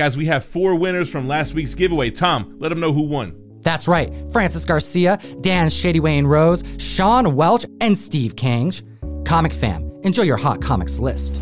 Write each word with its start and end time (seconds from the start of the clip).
Guys, 0.00 0.16
we 0.16 0.24
have 0.24 0.46
four 0.46 0.76
winners 0.76 1.10
from 1.10 1.28
last 1.28 1.52
week's 1.52 1.74
giveaway. 1.74 2.10
Tom, 2.10 2.56
let 2.58 2.70
them 2.70 2.80
know 2.80 2.90
who 2.90 3.02
won. 3.02 3.34
That's 3.60 3.86
right. 3.86 4.10
Francis 4.32 4.64
Garcia, 4.64 5.18
Dan 5.42 5.68
Shady 5.68 6.00
Wayne 6.00 6.26
Rose, 6.26 6.64
Sean 6.78 7.36
Welch, 7.36 7.66
and 7.82 7.98
Steve 7.98 8.34
Kange. 8.34 8.80
Comic 9.26 9.52
fam, 9.52 9.92
enjoy 10.02 10.22
your 10.22 10.38
hot 10.38 10.62
comics 10.62 10.98
list. 10.98 11.34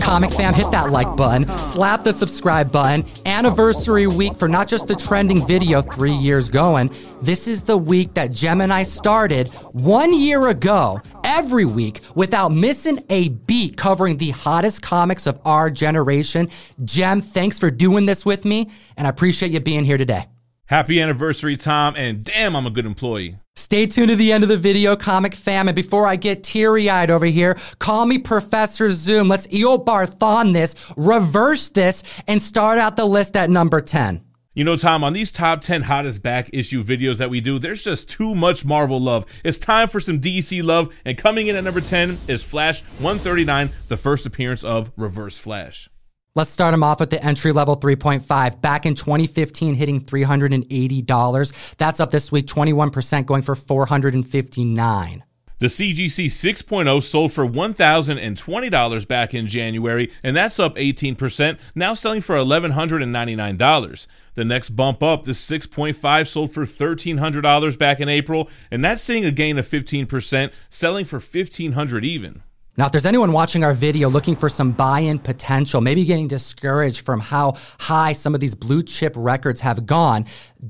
Comic 0.00 0.30
fam, 0.32 0.52
hit 0.52 0.70
that 0.70 0.90
like 0.90 1.16
button, 1.16 1.48
slap 1.58 2.04
the 2.04 2.12
subscribe 2.12 2.70
button. 2.70 3.06
Anniversary 3.24 4.06
week 4.06 4.36
for 4.36 4.48
not 4.48 4.68
just 4.68 4.86
the 4.86 4.94
trending 4.94 5.46
video 5.46 5.80
three 5.80 6.12
years 6.12 6.50
going. 6.50 6.90
This 7.22 7.48
is 7.48 7.62
the 7.62 7.78
week 7.78 8.12
that 8.14 8.32
Gemini 8.32 8.82
started 8.82 9.48
one 9.72 10.12
year 10.12 10.48
ago, 10.48 11.00
every 11.24 11.64
week, 11.64 12.00
without 12.14 12.50
missing 12.50 13.02
a 13.08 13.30
beat, 13.30 13.78
covering 13.78 14.18
the 14.18 14.30
hottest 14.30 14.82
comics 14.82 15.26
of 15.26 15.40
our 15.46 15.70
generation. 15.70 16.50
Gem, 16.84 17.22
thanks 17.22 17.58
for 17.58 17.70
doing 17.70 18.04
this 18.04 18.26
with 18.26 18.44
me, 18.44 18.70
and 18.98 19.06
I 19.06 19.10
appreciate 19.10 19.52
you 19.52 19.60
being 19.60 19.86
here 19.86 19.96
today. 19.98 20.26
Happy 20.74 21.00
anniversary, 21.00 21.56
Tom, 21.56 21.94
and 21.94 22.24
damn, 22.24 22.56
I'm 22.56 22.66
a 22.66 22.70
good 22.70 22.84
employee. 22.84 23.36
Stay 23.54 23.86
tuned 23.86 24.08
to 24.08 24.16
the 24.16 24.32
end 24.32 24.42
of 24.42 24.48
the 24.48 24.56
video, 24.56 24.96
comic 24.96 25.32
fam. 25.32 25.68
And 25.68 25.76
before 25.76 26.04
I 26.04 26.16
get 26.16 26.42
teary 26.42 26.90
eyed 26.90 27.12
over 27.12 27.26
here, 27.26 27.56
call 27.78 28.06
me 28.06 28.18
Professor 28.18 28.90
Zoom. 28.90 29.28
Let's 29.28 29.46
Eobard 29.46 30.18
Thawne 30.18 30.52
this, 30.52 30.74
reverse 30.96 31.68
this, 31.68 32.02
and 32.26 32.42
start 32.42 32.78
out 32.78 32.96
the 32.96 33.04
list 33.04 33.36
at 33.36 33.50
number 33.50 33.80
10. 33.80 34.24
You 34.54 34.64
know, 34.64 34.76
Tom, 34.76 35.04
on 35.04 35.12
these 35.12 35.30
top 35.30 35.62
10 35.62 35.82
hottest 35.82 36.24
back 36.24 36.50
issue 36.52 36.82
videos 36.82 37.18
that 37.18 37.30
we 37.30 37.40
do, 37.40 37.60
there's 37.60 37.84
just 37.84 38.10
too 38.10 38.34
much 38.34 38.64
Marvel 38.64 39.00
love. 39.00 39.26
It's 39.44 39.58
time 39.58 39.88
for 39.88 40.00
some 40.00 40.20
DC 40.20 40.60
love, 40.64 40.92
and 41.04 41.16
coming 41.16 41.46
in 41.46 41.54
at 41.54 41.62
number 41.62 41.82
10 41.82 42.18
is 42.26 42.42
Flash 42.42 42.82
139, 42.98 43.70
the 43.86 43.96
first 43.96 44.26
appearance 44.26 44.64
of 44.64 44.90
Reverse 44.96 45.38
Flash. 45.38 45.88
Let's 46.36 46.50
start 46.50 46.74
him 46.74 46.82
off 46.82 46.98
with 46.98 47.10
the 47.10 47.24
entry 47.24 47.52
level 47.52 47.76
3.5. 47.76 48.60
Back 48.60 48.86
in 48.86 48.96
2015, 48.96 49.76
hitting 49.76 50.00
$380. 50.00 51.76
That's 51.76 52.00
up 52.00 52.10
this 52.10 52.32
week, 52.32 52.48
21%, 52.48 53.24
going 53.24 53.42
for 53.42 53.54
459. 53.54 55.24
The 55.60 55.66
CGC 55.66 56.26
6.0 56.26 57.02
sold 57.04 57.32
for 57.32 57.46
$1,020 57.46 59.08
back 59.08 59.32
in 59.32 59.46
January, 59.46 60.12
and 60.24 60.36
that's 60.36 60.58
up 60.58 60.74
18%, 60.74 61.56
now 61.76 61.94
selling 61.94 62.20
for 62.20 62.34
$1,199. 62.34 64.06
The 64.34 64.44
next 64.44 64.70
bump 64.70 65.04
up, 65.04 65.22
the 65.22 65.30
6.5 65.30 66.26
sold 66.26 66.52
for 66.52 66.66
$1,300 66.66 67.78
back 67.78 68.00
in 68.00 68.08
April, 68.08 68.50
and 68.72 68.84
that's 68.84 69.02
seeing 69.02 69.24
a 69.24 69.30
gain 69.30 69.56
of 69.56 69.68
15%, 69.68 70.50
selling 70.68 71.04
for 71.04 71.20
1,500 71.20 72.04
even. 72.04 72.42
Now, 72.76 72.86
if 72.86 72.92
there's 72.92 73.06
anyone 73.06 73.30
watching 73.30 73.62
our 73.62 73.72
video 73.72 74.08
looking 74.08 74.34
for 74.34 74.48
some 74.48 74.72
buy 74.72 74.98
in 75.00 75.20
potential, 75.20 75.80
maybe 75.80 76.04
getting 76.04 76.26
discouraged 76.26 77.02
from 77.02 77.20
how 77.20 77.54
high 77.78 78.12
some 78.12 78.34
of 78.34 78.40
these 78.40 78.56
blue 78.56 78.82
chip 78.82 79.12
records 79.16 79.60
have 79.60 79.86
gone, 79.86 80.24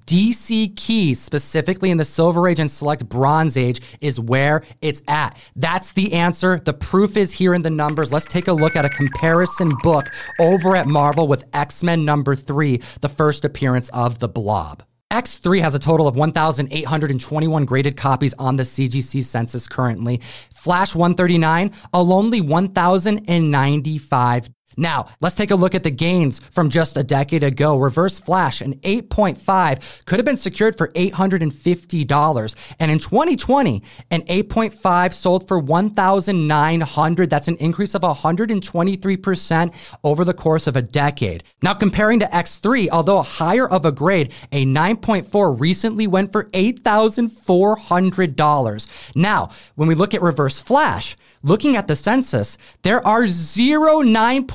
DC 0.05 0.77
Keys, 0.77 1.19
specifically 1.19 1.91
in 1.91 1.97
the 1.97 2.05
Silver 2.05 2.47
Age 2.47 2.61
and 2.61 2.71
Select 2.71 3.09
Bronze 3.09 3.57
Age, 3.57 3.81
is 4.03 4.21
where 4.21 4.65
it's 4.83 5.01
at. 5.09 5.39
That's 5.57 5.93
the 5.93 6.13
answer. 6.13 6.61
The 6.63 6.75
proof 6.75 7.17
is 7.17 7.33
here 7.33 7.55
in 7.55 7.63
the 7.63 7.71
numbers. 7.71 8.13
Let's 8.13 8.27
take 8.27 8.49
a 8.49 8.53
look 8.53 8.77
at 8.77 8.85
a 8.85 8.91
comparison 8.91 9.73
book 9.83 10.11
over 10.39 10.77
at 10.77 10.87
Marvel 10.87 11.27
with 11.27 11.45
X 11.55 11.83
Men 11.83 12.05
number 12.05 12.35
three, 12.35 12.83
the 13.01 13.09
first 13.09 13.47
appearance 13.47 13.89
of 13.91 14.19
the 14.19 14.29
Blob. 14.29 14.83
X3 15.15 15.61
has 15.61 15.77
a 15.77 15.79
total 15.79 16.09
of 16.09 16.17
1,821 16.17 17.65
graded 17.65 17.97
copies 17.97 18.35
on 18.35 18.57
the 18.57 18.65
CGC 18.65 19.23
census 19.23 19.69
currently. 19.69 20.21
Flash 20.53 20.97
139, 20.97 21.71
a 21.93 22.03
lonely 22.03 22.41
1,095 22.41 24.51
now, 24.77 25.09
let's 25.21 25.37
take 25.37 25.51
a 25.51 25.57
look 25.57 25.75
at 25.75 25.83
the 25.83 25.91
gains 25.91 26.39
from 26.39 26.71
just 26.71 26.97
a 26.97 27.03
decade 27.03 27.43
ago. 27.43 27.77
Reverse 27.77 28.21
Flash, 28.21 28.61
an 28.61 28.75
8.5, 28.77 30.05
could 30.05 30.19
have 30.19 30.27
been 30.27 30.37
secured 30.37 30.77
for 30.77 30.89
$850. 30.89 32.55
And 32.79 32.91
in 32.91 32.99
2020, 32.99 33.83
an 34.11 34.23
8.5 34.23 35.13
sold 35.13 35.49
for 35.49 35.59
1,900. 35.59 37.31
That's 37.31 37.49
an 37.49 37.57
increase 37.57 37.95
of 37.95 38.03
123% 38.03 39.75
over 40.03 40.25
the 40.25 40.35
course 40.35 40.67
of 40.67 40.77
a 40.77 40.83
decade. 40.83 41.45
Now, 41.63 41.75
comparing 41.75 42.21
to 42.21 42.27
X3, 42.27 42.89
although 42.91 43.23
higher 43.23 43.69
of 43.69 43.85
a 43.85 43.93
grade, 43.93 44.33
a 44.53 44.65
9.4 44.67 45.59
recently 45.59 46.07
went 46.07 46.33
for 46.33 46.45
$8,400. 46.51 48.89
Now, 49.15 49.51
when 49.75 49.89
we 49.89 49.95
look 49.95 50.15
at 50.15 50.23
Reverse 50.23 50.61
Flash, 50.61 51.17
looking 51.43 51.77
at 51.77 51.87
the 51.87 51.97
census, 51.97 52.57
there 52.83 53.07
are 53.07 53.29
zero 53.29 54.01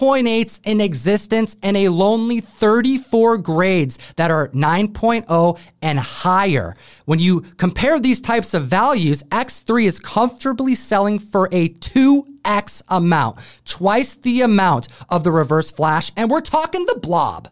9.8s 0.09 0.59
in 0.63 0.81
existence 0.81 1.55
and 1.61 1.77
a 1.77 1.89
lonely 1.89 2.41
34 2.41 3.37
grades 3.37 3.99
that 4.15 4.31
are 4.31 4.49
9.0 4.49 5.59
and 5.81 5.99
higher. 5.99 6.75
When 7.05 7.19
you 7.19 7.41
compare 7.57 7.99
these 7.99 8.19
types 8.19 8.53
of 8.53 8.65
values, 8.65 9.21
X3 9.23 9.85
is 9.85 9.99
comfortably 9.99 10.75
selling 10.75 11.19
for 11.19 11.47
a 11.51 11.69
2x 11.69 12.81
amount, 12.87 13.39
twice 13.65 14.15
the 14.15 14.41
amount 14.41 14.87
of 15.09 15.23
the 15.23 15.31
reverse 15.31 15.69
flash, 15.69 16.11
and 16.15 16.29
we're 16.29 16.41
talking 16.41 16.85
the 16.85 16.99
blob. 16.99 17.49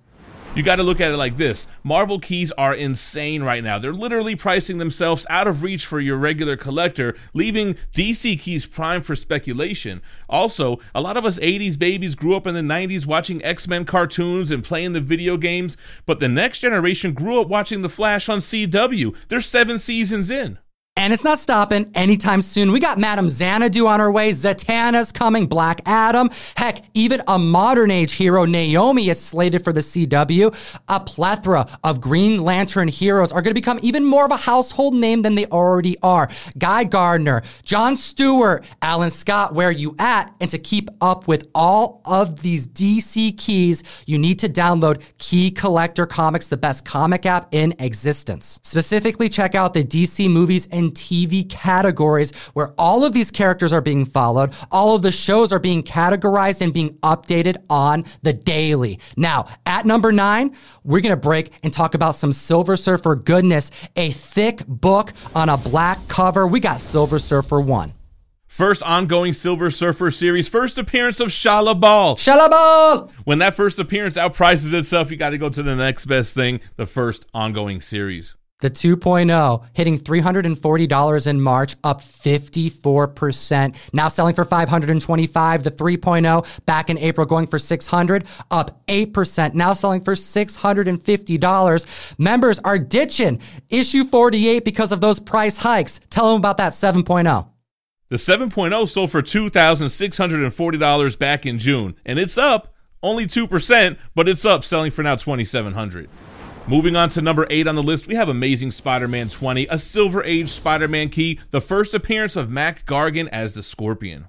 You 0.57 0.63
got 0.63 0.77
to 0.77 0.83
look 0.83 0.99
at 0.99 1.11
it 1.11 1.17
like 1.17 1.37
this 1.37 1.67
Marvel 1.83 2.19
keys 2.19 2.51
are 2.53 2.73
insane 2.73 3.43
right 3.43 3.63
now. 3.63 3.77
They're 3.77 3.93
literally 3.93 4.35
pricing 4.35 4.79
themselves 4.79 5.23
out 5.29 5.45
of 5.45 5.61
reach 5.61 5.85
for 5.85 5.99
your 5.99 6.17
regular 6.17 6.57
collector, 6.57 7.15
leaving 7.35 7.75
DC 7.93 8.39
keys 8.39 8.65
prime 8.65 9.03
for 9.03 9.15
speculation. 9.15 10.01
Also, 10.27 10.79
a 10.95 11.01
lot 11.01 11.15
of 11.15 11.27
us 11.27 11.37
80s 11.37 11.77
babies 11.77 12.15
grew 12.15 12.35
up 12.35 12.47
in 12.47 12.55
the 12.55 12.61
90s 12.61 13.05
watching 13.05 13.43
X 13.43 13.67
Men 13.67 13.85
cartoons 13.85 14.49
and 14.49 14.63
playing 14.63 14.93
the 14.93 14.99
video 14.99 15.37
games, 15.37 15.77
but 16.07 16.19
the 16.19 16.27
next 16.27 16.61
generation 16.61 17.13
grew 17.13 17.39
up 17.39 17.47
watching 17.49 17.83
The 17.83 17.87
Flash 17.87 18.27
on 18.27 18.39
CW. 18.39 19.15
They're 19.27 19.41
seven 19.41 19.77
seasons 19.77 20.31
in. 20.31 20.57
And 20.97 21.13
it's 21.13 21.23
not 21.23 21.37
stopping 21.37 21.91
anytime 21.93 22.41
soon. 22.41 22.71
We 22.71 22.79
got 22.79 22.97
Madame 22.97 23.29
Xanadu 23.29 23.85
on 23.85 24.01
our 24.01 24.11
way. 24.11 24.31
Zatanna's 24.31 25.11
coming. 25.11 25.45
Black 25.45 25.79
Adam. 25.85 26.31
Heck, 26.55 26.83
even 26.95 27.21
a 27.27 27.37
modern 27.37 27.91
age 27.91 28.13
hero, 28.13 28.45
Naomi, 28.45 29.07
is 29.09 29.21
slated 29.21 29.63
for 29.63 29.71
the 29.71 29.81
CW. 29.81 30.79
A 30.87 30.99
plethora 30.99 31.67
of 31.83 32.01
Green 32.01 32.43
Lantern 32.43 32.87
heroes 32.87 33.31
are 33.31 33.43
going 33.43 33.51
to 33.51 33.61
become 33.61 33.79
even 33.83 34.03
more 34.03 34.25
of 34.25 34.31
a 34.31 34.37
household 34.37 34.95
name 34.95 35.21
than 35.21 35.35
they 35.35 35.45
already 35.45 35.97
are. 36.01 36.29
Guy 36.57 36.83
Gardner, 36.83 37.43
John 37.61 37.95
Stewart, 37.95 38.65
Alan 38.81 39.11
Scott, 39.11 39.53
where 39.53 39.67
are 39.67 39.71
you 39.71 39.95
at? 39.99 40.33
And 40.41 40.49
to 40.49 40.57
keep 40.57 40.89
up 40.99 41.27
with 41.27 41.47
all 41.53 42.01
of 42.05 42.41
these 42.41 42.67
DC 42.67 43.37
keys, 43.37 43.83
you 44.07 44.17
need 44.17 44.39
to 44.39 44.49
download 44.49 45.03
Key 45.19 45.51
Collector 45.51 46.07
Comics, 46.07 46.47
the 46.47 46.57
best 46.57 46.85
comic 46.85 47.27
app 47.27 47.53
in 47.53 47.75
existence. 47.77 48.59
Specifically, 48.63 49.29
check 49.29 49.53
out 49.53 49.75
the 49.75 49.83
DC 49.83 50.27
movies 50.27 50.67
and 50.71 50.86
TV 50.91 51.49
categories 51.49 52.31
where 52.53 52.73
all 52.77 53.03
of 53.03 53.13
these 53.13 53.31
characters 53.31 53.73
are 53.73 53.81
being 53.81 54.05
followed. 54.05 54.53
All 54.71 54.95
of 54.95 55.01
the 55.01 55.11
shows 55.11 55.51
are 55.51 55.59
being 55.59 55.83
categorized 55.83 56.61
and 56.61 56.73
being 56.73 56.95
updated 56.99 57.57
on 57.69 58.05
the 58.21 58.33
daily. 58.33 58.99
Now, 59.15 59.47
at 59.65 59.85
number 59.85 60.11
nine, 60.11 60.55
we're 60.83 61.01
going 61.01 61.11
to 61.11 61.17
break 61.17 61.51
and 61.63 61.73
talk 61.73 61.93
about 61.93 62.15
some 62.15 62.31
Silver 62.31 62.77
Surfer 62.77 63.15
goodness. 63.15 63.71
A 63.95 64.11
thick 64.11 64.65
book 64.67 65.13
on 65.35 65.49
a 65.49 65.57
black 65.57 66.07
cover. 66.07 66.47
We 66.47 66.59
got 66.59 66.79
Silver 66.79 67.19
Surfer 67.19 67.59
1. 67.59 67.93
First 68.57 68.81
ongoing 68.81 69.33
Silver 69.33 69.69
Surfer 69.69 70.09
series, 70.09 70.47
first 70.47 70.79
appearance 70.79 71.19
of 71.19 71.27
Shalla-Bal. 71.27 72.15
Shalla-Bal! 72.15 73.11
When 73.23 73.37
that 73.37 73.53
first 73.53 73.77
appearance 73.77 74.17
outprices 74.17 74.73
itself, 74.73 75.11
you 75.11 75.17
got 75.17 75.29
to 75.29 75.37
go 75.37 75.49
to 75.49 75.61
the 75.61 75.75
next 75.75 76.05
best 76.05 76.33
thing, 76.33 76.59
the 76.75 76.87
first 76.87 77.27
ongoing 77.35 77.81
series. 77.81 78.33
The 78.59 78.71
2.0 78.71 79.65
hitting 79.73 79.99
$340 79.99 81.27
in 81.27 81.41
March, 81.41 81.75
up 81.83 82.01
54%. 82.01 83.75
Now 83.93 84.07
selling 84.07 84.33
for 84.33 84.45
525. 84.45 85.63
The 85.63 85.69
3.0 85.69 86.65
back 86.65 86.89
in 86.89 86.97
April 86.97 87.27
going 87.27 87.45
for 87.45 87.59
600, 87.59 88.25
up 88.49 88.83
8%. 88.87 89.53
Now 89.53 89.73
selling 89.73 90.01
for 90.01 90.15
$650. 90.15 91.85
Members 92.17 92.59
are 92.59 92.79
ditching 92.79 93.39
issue 93.69 94.03
48 94.03 94.65
because 94.65 94.91
of 94.91 95.01
those 95.01 95.19
price 95.19 95.57
hikes. 95.57 95.99
Tell 96.09 96.31
them 96.31 96.37
about 96.37 96.57
that 96.57 96.73
7.0. 96.73 97.49
The 98.09 98.15
7.0 98.15 98.89
sold 98.89 99.11
for 99.11 99.21
$2,640 99.21 101.19
back 101.19 101.45
in 101.45 101.59
June, 101.59 101.95
and 102.05 102.17
it's 102.17 102.39
up 102.39 102.73
only 103.03 103.27
2%, 103.27 103.97
but 104.15 104.27
it's 104.27 104.45
up 104.45 104.63
selling 104.63 104.89
for 104.89 105.03
now 105.03 105.15
2700 105.15 106.09
Moving 106.69 106.97
on 106.97 107.07
to 107.11 107.21
number 107.21 107.47
eight 107.49 107.65
on 107.65 107.75
the 107.75 107.81
list, 107.81 108.07
we 108.07 108.15
have 108.15 108.27
Amazing 108.27 108.71
Spider 108.71 109.07
Man 109.07 109.29
20, 109.29 109.67
a 109.69 109.79
Silver 109.79 110.21
Age 110.25 110.49
Spider 110.49 110.89
Man 110.89 111.07
key, 111.07 111.39
the 111.49 111.61
first 111.61 111.93
appearance 111.93 112.35
of 112.35 112.49
Mac 112.49 112.85
Gargan 112.85 113.29
as 113.31 113.53
the 113.53 113.63
Scorpion. 113.63 114.27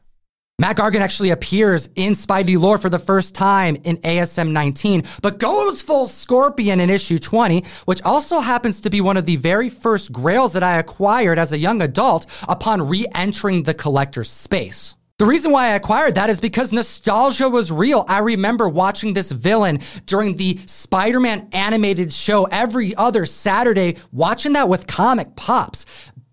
Mac 0.60 0.76
Gargan 0.76 1.00
actually 1.00 1.30
appears 1.30 1.88
in 1.96 2.12
Spidey 2.12 2.56
lore 2.56 2.78
for 2.78 2.90
the 2.90 2.98
first 3.00 3.34
time 3.34 3.74
in 3.82 3.96
ASM 3.98 4.52
19, 4.52 5.02
but 5.20 5.40
goes 5.40 5.82
full 5.82 6.06
Scorpion 6.06 6.78
in 6.78 6.90
issue 6.90 7.18
20, 7.18 7.64
which 7.86 8.02
also 8.02 8.38
happens 8.38 8.80
to 8.82 8.90
be 8.90 9.00
one 9.00 9.16
of 9.16 9.26
the 9.26 9.34
very 9.34 9.68
first 9.68 10.12
grails 10.12 10.52
that 10.52 10.62
I 10.62 10.78
acquired 10.78 11.40
as 11.40 11.52
a 11.52 11.58
young 11.58 11.82
adult 11.82 12.26
upon 12.48 12.86
re 12.86 13.04
entering 13.16 13.64
the 13.64 13.74
collector's 13.74 14.30
space. 14.30 14.94
The 15.18 15.26
reason 15.26 15.50
why 15.50 15.64
I 15.64 15.70
acquired 15.70 16.14
that 16.14 16.30
is 16.30 16.38
because 16.38 16.72
nostalgia 16.72 17.48
was 17.48 17.72
real. 17.72 18.04
I 18.06 18.20
remember 18.20 18.68
watching 18.68 19.14
this 19.14 19.32
villain 19.32 19.80
during 20.06 20.36
the 20.36 20.60
Spider 20.66 21.18
Man 21.18 21.48
animated 21.50 22.12
show 22.12 22.44
every 22.44 22.94
other 22.94 23.26
Saturday, 23.26 23.96
watching 24.12 24.52
that 24.52 24.68
with 24.68 24.86
comic 24.86 25.34
pops. 25.34 25.86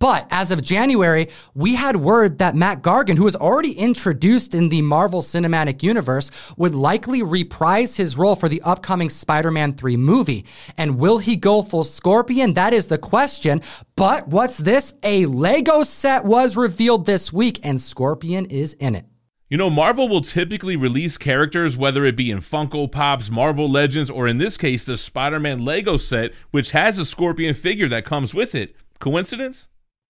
But 0.05 0.27
as 0.29 0.51
of 0.51 0.61
January, 0.61 1.29
we 1.55 1.73
had 1.73 1.95
word 1.95 2.37
that 2.37 2.53
Mac 2.53 2.83
Gargan, 2.83 3.17
who 3.17 3.23
was 3.23 3.35
already 3.35 3.71
introduced 3.71 4.53
in 4.53 4.69
the 4.69 4.83
Marvel 4.83 5.23
Cinematic 5.23 5.81
Universe, 5.81 6.29
would 6.57 6.75
likely 6.75 7.23
reprise 7.23 7.95
his 7.95 8.15
role 8.15 8.35
for 8.35 8.47
the 8.47 8.61
upcoming 8.61 9.09
Spider 9.09 9.49
Man 9.49 9.73
3 9.73 9.97
movie. 9.97 10.45
And 10.77 10.99
will 10.99 11.17
he 11.17 11.35
go 11.35 11.63
full 11.63 11.83
Scorpion? 11.83 12.53
That 12.53 12.71
is 12.71 12.85
the 12.85 12.99
question. 12.99 13.63
But 13.95 14.27
what's 14.27 14.59
this? 14.59 14.93
A 15.01 15.25
Lego 15.25 15.81
set 15.81 16.23
was 16.23 16.55
revealed 16.55 17.07
this 17.07 17.33
week, 17.33 17.59
and 17.63 17.81
Scorpion 17.81 18.45
is 18.45 18.73
in 18.73 18.93
it. 18.93 19.05
You 19.49 19.57
know, 19.57 19.71
Marvel 19.71 20.07
will 20.07 20.21
typically 20.21 20.75
release 20.75 21.17
characters, 21.17 21.75
whether 21.75 22.05
it 22.05 22.15
be 22.15 22.29
in 22.29 22.41
Funko 22.41 22.91
Pops, 22.91 23.31
Marvel 23.31 23.71
Legends, 23.71 24.11
or 24.11 24.27
in 24.27 24.37
this 24.37 24.55
case, 24.55 24.85
the 24.85 24.97
Spider 24.97 25.39
Man 25.39 25.65
Lego 25.65 25.97
set, 25.97 26.31
which 26.51 26.71
has 26.71 26.99
a 26.99 27.05
Scorpion 27.05 27.55
figure 27.55 27.87
that 27.87 28.05
comes 28.05 28.35
with 28.35 28.53
it. 28.53 28.75
Coincidence? 28.99 29.67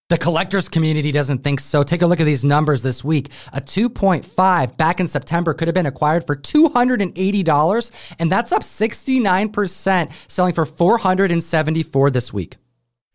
The 0.07 0.19
collectors 0.19 0.69
community 0.69 1.12
doesn't 1.12 1.40
think 1.40 1.60
so. 1.60 1.81
Take 1.81 2.04
a 2.04 2.06
look 2.06 2.19
at 2.19 2.25
these 2.25 2.44
numbers 2.44 2.84
this 2.84 3.04
week. 3.04 3.31
A 3.54 3.60
2.5 3.60 4.78
back 4.78 5.00
in 5.00 5.07
September 5.07 5.52
could 5.52 5.68
have 5.68 5.74
been 5.74 5.88
acquired 5.88 6.28
for 6.28 6.36
$280, 6.36 7.92
and 8.19 8.31
that's 8.31 8.52
up 8.52 8.62
69%, 8.62 10.12
selling 10.28 10.54
for 10.54 10.66
474 10.68 12.12
this 12.12 12.31
week. 12.31 12.57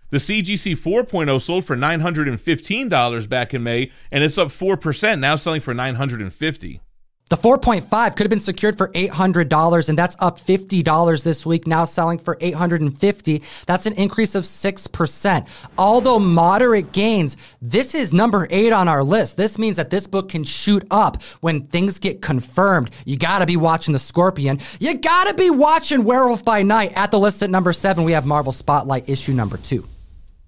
The 0.08 0.16
CGC 0.16 0.76
4.0 0.76 1.40
sold 1.40 1.64
for 1.64 1.76
$915 1.76 3.28
back 3.28 3.54
in 3.54 3.62
May, 3.62 3.92
and 4.10 4.24
it's 4.24 4.36
up 4.36 4.48
4%, 4.48 5.20
now 5.20 5.36
selling 5.36 5.60
for 5.60 5.72
950 5.72 6.80
the 7.30 7.36
4.5 7.36 8.16
could 8.16 8.24
have 8.24 8.30
been 8.30 8.40
secured 8.40 8.76
for 8.76 8.88
$800 8.88 9.88
and 9.88 9.96
that's 9.96 10.16
up 10.18 10.38
$50 10.38 11.22
this 11.22 11.46
week, 11.46 11.66
now 11.66 11.84
selling 11.84 12.18
for 12.18 12.36
850. 12.40 13.42
That's 13.66 13.86
an 13.86 13.92
increase 13.94 14.34
of 14.34 14.42
6%. 14.42 15.46
Although 15.78 16.18
moderate 16.18 16.92
gains, 16.92 17.36
this 17.62 17.94
is 17.94 18.12
number 18.12 18.48
8 18.50 18.72
on 18.72 18.88
our 18.88 19.04
list. 19.04 19.36
This 19.36 19.58
means 19.58 19.76
that 19.76 19.90
this 19.90 20.08
book 20.08 20.28
can 20.28 20.42
shoot 20.42 20.84
up 20.90 21.22
when 21.40 21.62
things 21.62 22.00
get 22.00 22.20
confirmed. 22.20 22.90
You 23.04 23.16
got 23.16 23.38
to 23.38 23.46
be 23.46 23.56
watching 23.56 23.92
The 23.92 24.00
Scorpion. 24.00 24.58
You 24.80 24.98
got 24.98 25.28
to 25.28 25.34
be 25.34 25.50
watching 25.50 26.02
Werewolf 26.02 26.44
by 26.44 26.64
Night. 26.64 26.92
At 26.96 27.12
the 27.12 27.18
list 27.20 27.44
at 27.44 27.50
number 27.50 27.72
7, 27.72 28.02
we 28.02 28.12
have 28.12 28.26
Marvel 28.26 28.52
Spotlight 28.52 29.08
issue 29.08 29.32
number 29.32 29.56
2. 29.56 29.84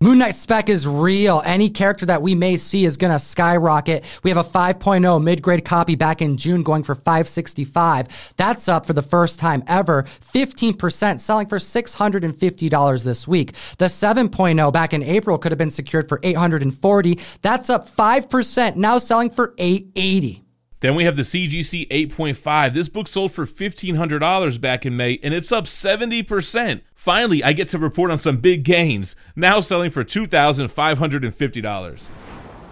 Moon 0.02 0.18
Knight 0.18 0.34
spec 0.34 0.68
is 0.68 0.84
real. 0.84 1.44
Any 1.44 1.70
character 1.70 2.04
that 2.06 2.22
we 2.22 2.34
may 2.34 2.56
see 2.56 2.84
is 2.84 2.96
going 2.96 3.12
to 3.12 3.20
skyrocket. 3.20 4.02
We 4.24 4.30
have 4.30 4.36
a 4.36 4.42
5.0 4.42 5.22
mid-grade 5.22 5.64
copy 5.64 5.94
back 5.94 6.20
in 6.20 6.36
June 6.36 6.64
going 6.64 6.82
for 6.82 6.96
565. 6.96 8.32
That's 8.36 8.68
up 8.68 8.84
for 8.84 8.94
the 8.94 9.02
first 9.02 9.38
time 9.38 9.62
ever. 9.68 10.02
15% 10.02 11.20
selling 11.20 11.46
for 11.46 11.58
$650 11.58 13.04
this 13.04 13.28
week. 13.28 13.52
The 13.78 13.84
7.0 13.84 14.72
back 14.72 14.92
in 14.92 15.04
April 15.04 15.38
could 15.38 15.52
have 15.52 15.58
been 15.58 15.70
secured 15.70 16.08
for 16.08 16.18
840. 16.24 17.20
That's 17.42 17.70
up 17.70 17.88
5%, 17.88 18.74
now 18.74 18.98
selling 18.98 19.30
for 19.30 19.54
880. 19.56 20.42
Then 20.82 20.94
we 20.96 21.04
have 21.04 21.16
the 21.16 21.22
CGC 21.22 21.88
8.5. 21.88 22.74
This 22.74 22.88
book 22.88 23.06
sold 23.06 23.30
for 23.32 23.46
$1,500 23.46 24.60
back 24.60 24.84
in 24.84 24.96
May, 24.96 25.20
and 25.22 25.32
it's 25.32 25.52
up 25.52 25.66
70%. 25.66 26.80
Finally, 26.96 27.44
I 27.44 27.52
get 27.52 27.68
to 27.68 27.78
report 27.78 28.10
on 28.10 28.18
some 28.18 28.38
big 28.38 28.64
gains, 28.64 29.14
now 29.36 29.60
selling 29.60 29.92
for 29.92 30.02
$2,550. 30.04 32.02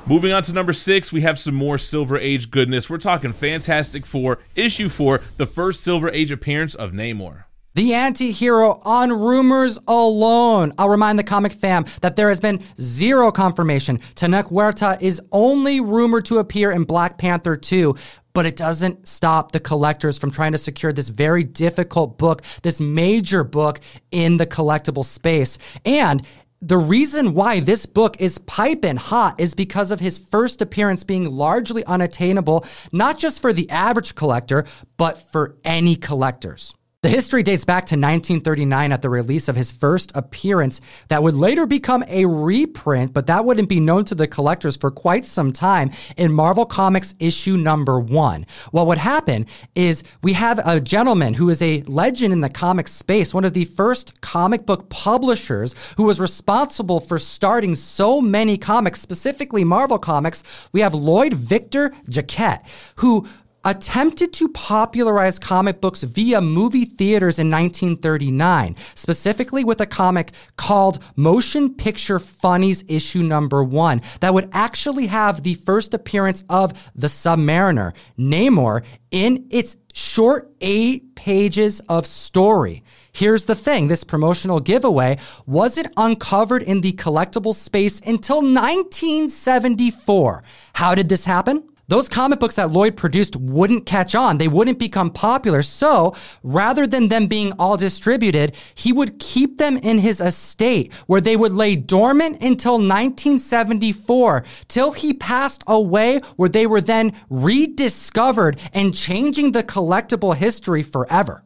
Moving 0.07 0.33
on 0.33 0.43
to 0.43 0.53
number 0.53 0.73
six, 0.73 1.13
we 1.13 1.21
have 1.21 1.39
some 1.39 1.55
more 1.55 1.79
Silver 1.79 2.19
Age 2.19 2.51
goodness. 2.51 2.91
We're 2.91 2.99
talking 2.99 3.33
Fantastic 3.33 4.05
Four, 4.05 4.41
issue 4.57 4.89
four, 4.89 5.21
the 5.37 5.47
first 5.47 5.85
Silver 5.85 6.11
Age 6.11 6.33
appearance 6.33 6.75
of 6.75 6.91
Namor. 6.91 7.45
The 7.75 7.95
anti 7.95 8.33
hero 8.33 8.81
on 8.83 9.13
rumors 9.13 9.79
alone. 9.87 10.73
I'll 10.77 10.89
remind 10.89 11.21
the 11.21 11.25
comic 11.25 11.53
fam 11.53 11.85
that 12.01 12.17
there 12.17 12.29
has 12.29 12.41
been 12.41 12.65
zero 12.81 13.31
confirmation. 13.31 14.01
Tenoch 14.17 14.47
Huerta 14.49 14.99
is 15.01 15.23
only 15.31 15.81
rumored 15.81 16.25
to 16.27 16.39
appear 16.39 16.73
in 16.73 16.83
Black 16.83 17.17
Panther 17.17 17.57
2, 17.57 17.95
but 18.33 18.45
it 18.45 18.57
doesn't 18.57 19.07
stop 19.07 19.53
the 19.53 19.61
collectors 19.61 20.19
from 20.19 20.33
trying 20.33 20.51
to 20.51 20.59
secure 20.59 20.93
this 20.93 21.11
very 21.11 21.45
difficult 21.45 22.19
book, 22.19 22.43
this 22.63 22.81
major 22.81 23.45
book 23.45 23.79
in 24.11 24.37
the 24.37 24.47
collectible 24.47 25.05
space. 25.05 25.57
And 25.85 26.27
the 26.61 26.77
reason 26.77 27.35
why 27.35 27.61
this 27.61 27.87
book 27.87 28.21
is 28.21 28.39
piping 28.39 28.97
hot 28.97 29.41
is 29.41 29.55
because 29.55 29.93
of 29.93 30.01
his 30.01 30.19
first 30.19 30.61
appearance 30.61 31.05
being 31.05 31.25
largely 31.31 31.85
unattainable, 31.85 32.67
not 32.91 33.17
just 33.17 33.41
for 33.41 33.53
the 33.53 33.71
average 33.71 34.17
collector, 34.17 34.67
but 34.97 35.19
for 35.31 35.57
any 35.65 35.95
collectors. 35.95 36.75
The 37.03 37.09
history 37.09 37.43
dates 37.43 37.65
back 37.65 37.87
to 37.87 37.95
1939 37.95 38.93
at 38.93 39.01
the 39.01 39.09
release 39.09 39.49
of 39.49 39.57
his 39.57 39.73
first 39.73 40.13
appearance 40.15 40.83
that 41.09 41.23
would 41.23 41.35
later 41.35 41.67
become 41.67 42.05
a 42.07 42.27
reprint, 42.27 43.15
but 43.15 43.27
that 43.27 43.47
wouldn't 43.47 43.71
be 43.71 43.81
known 43.81 44.05
to 44.05 44.15
the 44.15 44.29
collectors 44.29 44.77
for 44.77 44.91
quite 44.91 45.25
some 45.25 45.51
time 45.51 45.93
in 46.19 46.31
Marvel 46.31 46.67
Comics 46.67 47.15
issue 47.19 47.57
number 47.57 47.99
one. 47.99 48.45
What 48.73 48.87
would 48.87 48.99
happen 48.99 49.47
is 49.75 50.03
we 50.23 50.35
have 50.35 50.61
a 50.67 50.79
gentleman 50.79 51.33
who 51.33 51.49
is 51.49 51.63
a 51.63 51.81
legend 51.87 52.35
in 52.35 52.43
the 52.43 52.51
comic 52.51 52.87
space, 52.87 53.33
one 53.33 53.47
of 53.47 53.55
the 53.55 53.65
first 53.65 54.21
comic 54.21 54.67
book 54.67 54.91
publishers 54.91 55.75
who 55.97 56.03
was 56.03 56.21
responsible 56.21 57.01
for 57.01 57.19
starting 57.19 57.77
so 57.77 58.21
many 58.21 58.59
comics, 58.59 59.01
specifically 59.01 59.65
Marvel 59.65 59.99
Comics. 59.99 60.43
We 60.73 60.81
have 60.83 60.93
Lloyd 60.93 61.33
Victor 61.33 61.95
Jacquet, 62.11 62.59
who 62.97 63.27
attempted 63.65 64.33
to 64.33 64.49
popularize 64.49 65.39
comic 65.39 65.81
books 65.81 66.03
via 66.03 66.41
movie 66.41 66.85
theaters 66.85 67.39
in 67.39 67.51
1939, 67.51 68.77
specifically 68.95 69.65
with 69.65 69.81
a 69.81 69.87
comic 69.87 70.33
called 70.57 71.03
Motion 71.17 71.75
Picture 71.75 72.19
Funnies 72.19 72.85
issue 72.89 73.23
number 73.23 73.63
one, 73.63 74.01
that 74.21 74.35
would 74.35 74.49
actually 74.53 75.07
have 75.07 75.43
the 75.43 75.55
first 75.55 75.95
appearance 75.95 76.43
of 76.49 76.73
the 76.95 77.07
Submariner, 77.07 77.93
Namor, 78.19 78.85
in 79.11 79.47
its 79.51 79.77
short 79.93 80.53
eight 80.61 81.15
pages 81.15 81.81
of 81.89 82.07
story. 82.07 82.83
Here's 83.13 83.47
the 83.47 83.55
thing 83.55 83.89
this 83.89 84.05
promotional 84.05 84.61
giveaway 84.61 85.19
wasn't 85.47 85.93
uncovered 85.97 86.63
in 86.63 86.81
the 86.81 86.93
collectible 86.93 87.55
space 87.55 88.01
until 88.01 88.37
1974. 88.37 90.45
How 90.75 90.95
did 90.95 91.09
this 91.09 91.25
happen? 91.25 91.65
Those 91.91 92.09
comic 92.09 92.39
books 92.39 92.55
that 92.55 92.71
Lloyd 92.71 92.97
produced 92.97 93.35
wouldn't 93.37 93.85
catch 93.85 94.15
on. 94.15 94.39
They 94.39 94.47
wouldn't 94.47 94.79
become 94.79 95.11
popular. 95.11 95.63
So 95.63 96.15
rather 96.45 96.87
than 96.87 97.09
them 97.09 97.27
being 97.27 97.53
all 97.59 97.77
distributed, 97.77 98.55
he 98.77 98.93
would 98.93 99.19
keep 99.19 99.59
them 99.59 99.77
in 99.77 99.99
his 99.99 100.21
estate 100.21 100.93
where 101.09 101.21
they 101.21 101.37
would 101.37 101.53
lay 101.53 101.75
dormant 101.75 102.43
until 102.43 102.75
1974 102.75 104.45
till 104.69 104.93
he 104.93 105.13
passed 105.13 105.65
away, 105.67 106.21
where 106.37 106.49
they 106.49 106.67
were 106.67 106.81
then 106.81 107.13
rediscovered 107.29 108.61
and 108.73 108.95
changing 108.95 109.51
the 109.51 109.65
collectible 109.65 110.37
history 110.37 110.85
forever 110.85 111.45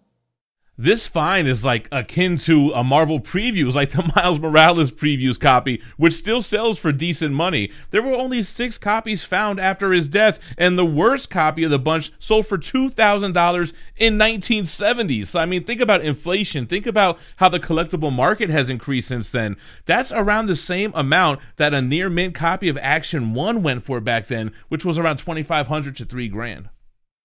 this 0.77 1.07
fine 1.07 1.47
is 1.47 1.65
like 1.65 1.89
akin 1.93 2.37
to 2.39 2.73
a 2.73 2.83
Marvel 2.83 3.21
preview, 3.21 3.45
previews, 3.45 3.75
like 3.75 3.91
the 3.91 4.13
Miles 4.17 4.39
Morales 4.39 4.93
previews 4.93 5.39
copy, 5.39 5.83
which 5.97 6.15
still 6.15 6.43
sells 6.43 6.79
for 6.79 6.93
decent 6.93 7.35
money. 7.35 7.71
There 7.91 8.03
were 8.03 8.15
only 8.15 8.43
six 8.43 8.79
copies 8.79 9.25
found 9.25 9.61
after 9.61 9.93
his 9.93 10.09
death, 10.09 10.39
and 10.57 10.79
the 10.79 10.85
worst 10.85 11.31
copy 11.31 11.65
of 11.65 11.71
the 11.71 11.79
bunch 11.79 12.13
sold 12.19 12.47
for 12.47 12.59
$2,000 12.59 13.73
in 13.97 14.19
1970s. 14.19 15.27
So, 15.27 15.41
I 15.41 15.47
mean, 15.47 15.65
think 15.65 15.81
about 15.81 16.03
inflation. 16.03 16.67
Think 16.67 16.87
about 16.87 17.19
how 17.37 17.49
the 17.49 17.61
collectible 17.61 18.13
market 18.13 18.51
has 18.51 18.69
increased 18.69 19.09
since 19.09 19.31
then. 19.31 19.57
That's 19.87 20.13
around 20.13 20.47
the 20.47 20.57
same 20.57 20.93
amount 20.95 21.41
that 21.57 21.75
a 21.75 21.83
near 21.83 22.09
mint 22.09 22.35
copy 22.35 22.69
of 22.69 22.79
Action 22.79 23.35
1 23.35 23.63
went 23.63 23.85
for 23.85 24.01
back 24.01 24.27
then, 24.27 24.53
which 24.69 24.85
was 24.85 24.99
around 24.99 25.19
2500 25.19 25.97
to 25.97 26.05
3 26.05 26.29
grand. 26.29 26.69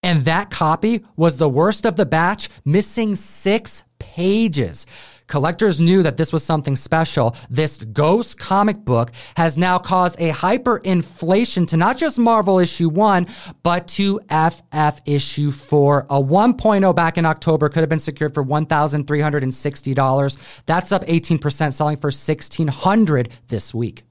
And 0.01 0.21
that 0.25 0.49
copy 0.49 1.03
was 1.15 1.37
the 1.37 1.49
worst 1.49 1.85
of 1.85 1.95
the 1.95 2.05
batch, 2.05 2.49
missing 2.63 3.15
six 3.15 3.83
pages. 3.99 4.85
Collectors 5.27 5.79
knew 5.79 6.01
that 6.01 6.17
this 6.17 6.33
was 6.33 6.43
something 6.43 6.75
special. 6.75 7.35
This 7.51 7.77
ghost 7.77 8.39
comic 8.39 8.83
book 8.83 9.11
has 9.37 9.59
now 9.59 9.77
caused 9.77 10.19
a 10.19 10.31
hyperinflation 10.31 11.67
to 11.67 11.77
not 11.77 11.99
just 11.99 12.17
Marvel 12.17 12.57
issue 12.57 12.89
1, 12.89 13.27
but 13.61 13.87
to 13.89 14.19
FF 14.29 15.01
issue 15.05 15.51
4. 15.51 16.07
A 16.09 16.19
1.0 16.19 16.95
back 16.95 17.19
in 17.19 17.27
October 17.27 17.69
could 17.69 17.81
have 17.81 17.89
been 17.89 17.99
secured 17.99 18.33
for 18.33 18.43
$1,360. 18.43 20.37
That's 20.65 20.91
up 20.91 21.05
18%, 21.05 21.73
selling 21.73 21.97
for 21.97 22.07
1,600 22.07 23.29
this 23.49 23.71
week. 23.71 24.03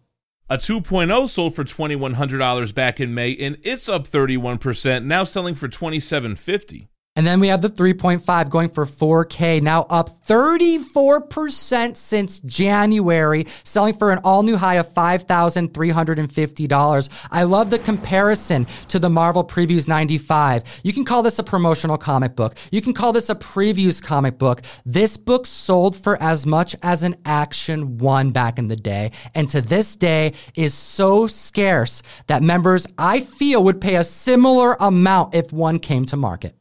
A 0.50 0.56
2.0 0.56 1.28
sold 1.28 1.54
for 1.54 1.62
$2,100 1.62 2.74
back 2.74 3.00
in 3.00 3.12
May, 3.12 3.36
and 3.36 3.58
it's 3.62 3.86
up 3.86 4.08
31%, 4.08 5.04
now 5.04 5.22
selling 5.22 5.54
for 5.54 5.68
$2,750. 5.68 6.88
And 7.18 7.26
then 7.26 7.40
we 7.40 7.48
have 7.48 7.60
the 7.62 7.68
3.5 7.68 8.48
going 8.48 8.68
for 8.68 8.86
4K, 8.86 9.60
now 9.60 9.86
up 9.90 10.24
34% 10.24 11.96
since 11.96 12.38
January, 12.38 13.48
selling 13.64 13.94
for 13.94 14.12
an 14.12 14.20
all 14.22 14.44
new 14.44 14.56
high 14.56 14.76
of 14.76 14.88
$5,350. 14.94 17.08
I 17.32 17.42
love 17.42 17.70
the 17.70 17.80
comparison 17.80 18.68
to 18.86 19.00
the 19.00 19.08
Marvel 19.08 19.44
Previews 19.44 19.88
95. 19.88 20.62
You 20.84 20.92
can 20.92 21.04
call 21.04 21.24
this 21.24 21.40
a 21.40 21.42
promotional 21.42 21.98
comic 21.98 22.36
book. 22.36 22.54
You 22.70 22.80
can 22.80 22.94
call 22.94 23.12
this 23.12 23.30
a 23.30 23.34
previews 23.34 24.00
comic 24.00 24.38
book. 24.38 24.62
This 24.86 25.16
book 25.16 25.44
sold 25.44 25.96
for 25.96 26.22
as 26.22 26.46
much 26.46 26.76
as 26.84 27.02
an 27.02 27.16
Action 27.24 27.98
1 27.98 28.30
back 28.30 28.60
in 28.60 28.68
the 28.68 28.76
day, 28.76 29.10
and 29.34 29.50
to 29.50 29.60
this 29.60 29.96
day 29.96 30.34
is 30.54 30.72
so 30.72 31.26
scarce 31.26 32.00
that 32.28 32.44
members, 32.44 32.86
I 32.96 33.22
feel, 33.22 33.64
would 33.64 33.80
pay 33.80 33.96
a 33.96 34.04
similar 34.04 34.76
amount 34.78 35.34
if 35.34 35.52
one 35.52 35.80
came 35.80 36.06
to 36.06 36.16
market. 36.16 36.57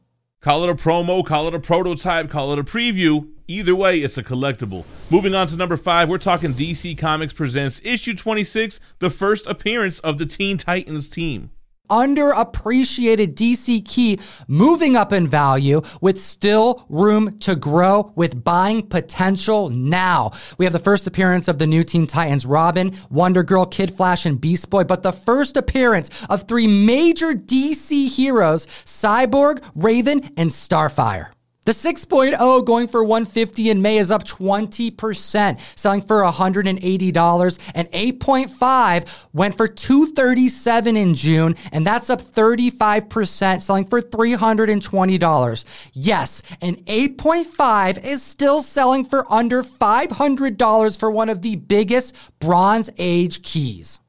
Call 0.48 0.64
it 0.64 0.70
a 0.70 0.74
promo, 0.74 1.22
call 1.22 1.46
it 1.46 1.54
a 1.54 1.58
prototype, 1.58 2.30
call 2.30 2.54
it 2.54 2.58
a 2.58 2.64
preview. 2.64 3.28
Either 3.48 3.76
way, 3.76 3.98
it's 3.98 4.16
a 4.16 4.22
collectible. 4.22 4.86
Moving 5.10 5.34
on 5.34 5.46
to 5.48 5.56
number 5.56 5.76
five, 5.76 6.08
we're 6.08 6.16
talking 6.16 6.54
DC 6.54 6.96
Comics 6.96 7.34
Presents 7.34 7.82
Issue 7.84 8.14
26, 8.14 8.80
the 8.98 9.10
first 9.10 9.46
appearance 9.46 9.98
of 9.98 10.16
the 10.16 10.24
Teen 10.24 10.56
Titans 10.56 11.06
team 11.06 11.50
underappreciated 11.88 13.34
DC 13.34 13.84
key 13.84 14.18
moving 14.46 14.96
up 14.96 15.12
in 15.12 15.26
value 15.26 15.82
with 16.00 16.20
still 16.20 16.84
room 16.88 17.38
to 17.38 17.54
grow 17.54 18.12
with 18.14 18.44
buying 18.44 18.86
potential 18.86 19.68
now. 19.70 20.32
We 20.58 20.64
have 20.64 20.72
the 20.72 20.78
first 20.78 21.06
appearance 21.06 21.48
of 21.48 21.58
the 21.58 21.66
new 21.66 21.84
Teen 21.84 22.06
Titans 22.06 22.46
Robin, 22.46 22.96
Wonder 23.10 23.42
Girl, 23.42 23.66
Kid 23.66 23.92
Flash, 23.92 24.26
and 24.26 24.40
Beast 24.40 24.70
Boy, 24.70 24.84
but 24.84 25.02
the 25.02 25.12
first 25.12 25.56
appearance 25.56 26.10
of 26.28 26.46
three 26.46 26.66
major 26.66 27.32
DC 27.32 28.08
heroes 28.08 28.66
Cyborg, 28.84 29.64
Raven, 29.74 30.30
and 30.36 30.50
Starfire. 30.50 31.30
The 31.68 31.74
6.0 31.74 32.64
going 32.64 32.88
for 32.88 33.04
150 33.04 33.68
in 33.68 33.82
May 33.82 33.98
is 33.98 34.10
up 34.10 34.24
20%, 34.24 35.60
selling 35.78 36.00
for 36.00 36.22
$180. 36.22 37.58
And 37.74 37.92
8.5 37.92 39.26
went 39.34 39.54
for 39.54 39.68
237 39.68 40.96
in 40.96 41.12
June, 41.12 41.56
and 41.70 41.86
that's 41.86 42.08
up 42.08 42.22
35%, 42.22 43.60
selling 43.60 43.84
for 43.84 44.00
$320. 44.00 45.64
Yes, 45.92 46.42
an 46.62 46.76
8.5 46.76 48.02
is 48.02 48.22
still 48.22 48.62
selling 48.62 49.04
for 49.04 49.30
under 49.30 49.62
$500 49.62 50.98
for 50.98 51.10
one 51.10 51.28
of 51.28 51.42
the 51.42 51.56
biggest 51.56 52.16
Bronze 52.38 52.88
Age 52.96 53.42
keys. 53.42 54.00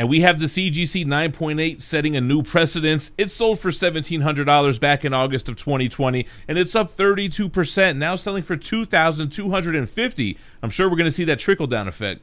And 0.00 0.08
we 0.08 0.22
have 0.22 0.40
the 0.40 0.46
CGC 0.46 1.04
9.8 1.04 1.82
setting 1.82 2.16
a 2.16 2.22
new 2.22 2.42
precedence. 2.42 3.10
It 3.18 3.30
sold 3.30 3.60
for 3.60 3.70
$1,700 3.70 4.80
back 4.80 5.04
in 5.04 5.12
August 5.12 5.46
of 5.50 5.56
2020, 5.56 6.26
and 6.48 6.56
it's 6.56 6.74
up 6.74 6.96
32%, 6.96 7.98
now 7.98 8.16
selling 8.16 8.42
for 8.42 8.56
2,250. 8.56 10.38
I'm 10.62 10.70
sure 10.70 10.88
we're 10.88 10.96
going 10.96 11.04
to 11.04 11.14
see 11.14 11.24
that 11.24 11.38
trickle 11.38 11.66
down 11.66 11.86
effect. 11.86 12.22